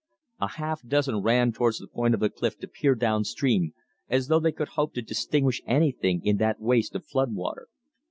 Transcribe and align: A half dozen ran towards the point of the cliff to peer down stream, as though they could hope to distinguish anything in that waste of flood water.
A 0.39 0.47
half 0.47 0.81
dozen 0.81 1.17
ran 1.21 1.51
towards 1.51 1.77
the 1.77 1.85
point 1.85 2.15
of 2.15 2.21
the 2.21 2.31
cliff 2.31 2.57
to 2.61 2.67
peer 2.67 2.95
down 2.95 3.23
stream, 3.23 3.75
as 4.09 4.29
though 4.29 4.39
they 4.39 4.51
could 4.51 4.69
hope 4.69 4.95
to 4.95 5.03
distinguish 5.03 5.61
anything 5.67 6.25
in 6.25 6.37
that 6.37 6.59
waste 6.59 6.95
of 6.95 7.05
flood 7.05 7.35
water. 7.35 7.67